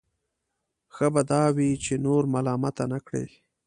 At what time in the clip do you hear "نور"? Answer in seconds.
2.05-2.23